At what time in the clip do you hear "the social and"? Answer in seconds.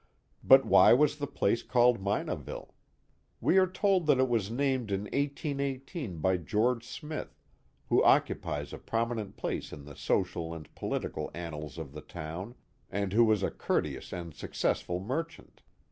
9.85-10.73